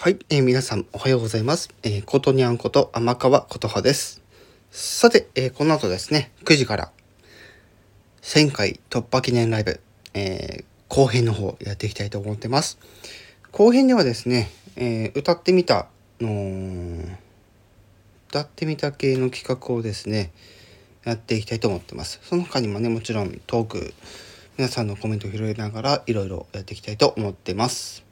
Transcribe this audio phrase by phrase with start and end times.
[0.00, 1.70] はい、えー皆さんおはようございます。
[1.82, 4.22] えー、ことにゃんこと天川琴葉です。
[4.70, 6.92] さて、えーこの後ですね、9時から
[8.22, 9.80] 1000回突破記念ライブ、
[10.14, 12.78] えー後編の方やっていきたいと思ってます。
[13.50, 15.88] 後編ではですね、えー歌ってみた
[16.20, 17.04] の
[18.28, 20.30] 歌ってみた系の企画をですね、
[21.02, 22.20] やっていきたいと思ってます。
[22.22, 23.92] その他にもね、もちろんトーク、
[24.58, 28.06] 皆さんのコメントを拾いながらいろいろやっていきたいと思ってます。